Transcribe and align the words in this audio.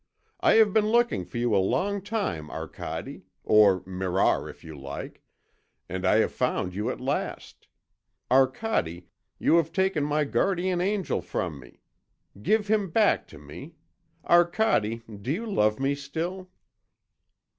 I 0.39 0.53
have 0.55 0.73
been 0.73 0.87
looking 0.87 1.25
for 1.25 1.37
you 1.37 1.55
a 1.55 1.61
long 1.61 2.01
time, 2.01 2.49
Arcade, 2.49 3.21
or 3.43 3.83
Mirar 3.85 4.49
if 4.49 4.63
you 4.63 4.75
like, 4.75 5.21
and 5.87 6.07
I 6.07 6.15
have 6.15 6.31
found 6.31 6.73
you 6.73 6.89
at 6.89 6.99
last. 6.99 7.67
Arcade, 8.31 9.05
you 9.37 9.57
have 9.57 9.71
taken 9.71 10.03
my 10.03 10.23
guardian 10.23 10.81
angel 10.81 11.21
from 11.21 11.59
me. 11.59 11.81
Give 12.41 12.67
him 12.67 12.89
back 12.89 13.27
to 13.27 13.37
me. 13.37 13.75
Arcade, 14.25 15.03
do 15.21 15.31
you 15.31 15.45
love 15.45 15.79
me 15.79 15.93
still?" 15.93 16.49